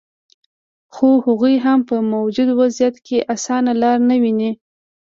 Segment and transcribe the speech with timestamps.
[0.93, 4.51] خو هغوي هم په موجوده وضعیت کې اسانه لار نه ویني